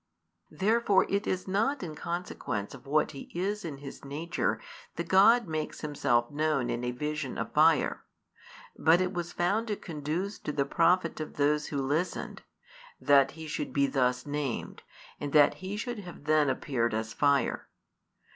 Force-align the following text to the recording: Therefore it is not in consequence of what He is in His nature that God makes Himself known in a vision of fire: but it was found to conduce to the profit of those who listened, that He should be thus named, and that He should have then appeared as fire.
Therefore 0.49 1.05
it 1.11 1.27
is 1.27 1.47
not 1.47 1.83
in 1.83 1.93
consequence 1.93 2.73
of 2.73 2.87
what 2.87 3.11
He 3.11 3.29
is 3.35 3.63
in 3.63 3.77
His 3.77 4.03
nature 4.03 4.59
that 4.95 5.07
God 5.07 5.47
makes 5.47 5.81
Himself 5.81 6.31
known 6.31 6.71
in 6.71 6.83
a 6.83 6.89
vision 6.89 7.37
of 7.37 7.51
fire: 7.53 8.03
but 8.75 8.99
it 8.99 9.13
was 9.13 9.31
found 9.31 9.67
to 9.67 9.75
conduce 9.75 10.39
to 10.39 10.51
the 10.51 10.65
profit 10.65 11.19
of 11.19 11.35
those 11.35 11.67
who 11.67 11.77
listened, 11.79 12.41
that 12.99 13.33
He 13.37 13.45
should 13.45 13.73
be 13.73 13.85
thus 13.85 14.25
named, 14.25 14.81
and 15.19 15.33
that 15.33 15.53
He 15.61 15.77
should 15.77 15.99
have 15.99 16.23
then 16.23 16.49
appeared 16.49 16.95
as 16.95 17.13
fire. 17.13 17.69